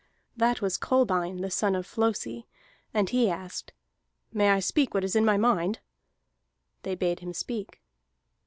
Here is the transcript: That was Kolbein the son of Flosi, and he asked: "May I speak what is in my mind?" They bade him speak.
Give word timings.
That 0.35 0.63
was 0.63 0.79
Kolbein 0.79 1.41
the 1.41 1.51
son 1.51 1.75
of 1.75 1.85
Flosi, 1.85 2.47
and 2.91 3.07
he 3.11 3.29
asked: 3.29 3.71
"May 4.33 4.49
I 4.49 4.59
speak 4.59 4.95
what 4.95 5.03
is 5.03 5.15
in 5.15 5.23
my 5.25 5.37
mind?" 5.37 5.77
They 6.81 6.95
bade 6.95 7.19
him 7.19 7.33
speak. 7.33 7.83